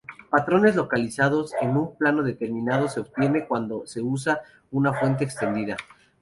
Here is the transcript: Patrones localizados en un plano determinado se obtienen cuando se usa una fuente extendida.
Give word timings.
Patrones 0.31 0.75
localizados 0.75 1.51
en 1.61 1.77
un 1.77 1.95
plano 1.95 2.23
determinado 2.23 2.87
se 2.87 3.01
obtienen 3.01 3.45
cuando 3.47 3.85
se 3.85 4.01
usa 4.01 4.41
una 4.71 4.93
fuente 4.93 5.23
extendida. 5.23 5.77